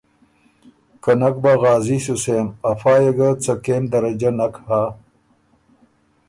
که 1.03 1.11
نک 1.19 1.35
بَۀ 1.43 1.53
غازي 1.61 1.97
سُو 2.05 2.15
سېم 2.23 2.47
افا 2.71 2.93
يې 3.01 3.11
ګۀ 3.17 3.29
څه 3.43 3.53
کېم 3.63 3.83
درجۀ 3.91 4.29
نک 4.37 4.55
هۀ۔ 4.67 4.83